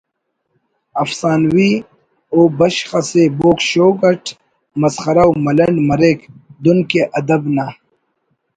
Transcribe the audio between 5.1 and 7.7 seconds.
و ملنڈ مریک دن کہ ادب نا